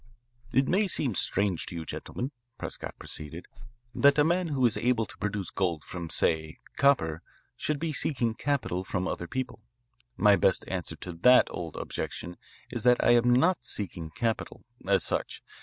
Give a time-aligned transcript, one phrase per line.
[0.51, 3.45] "It may seem strange to you, gentlemen," Prescott proceeded,
[3.93, 7.21] "that a man who is able to produce gold from, say, copper
[7.55, 9.61] should be seeking capital from other people.
[10.17, 12.37] My best answer to that old objection
[12.71, 15.43] is that I am not seeking capital, as such.